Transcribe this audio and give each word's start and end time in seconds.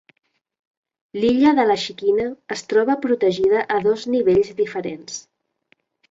L'Illa 1.17 1.51
de 1.57 1.65
la 1.71 1.75
Xiquina 1.83 2.25
es 2.55 2.63
troba 2.73 2.95
protegida 3.03 3.61
a 3.75 3.81
dos 3.89 4.05
nivells 4.15 4.49
diferents. 4.63 5.21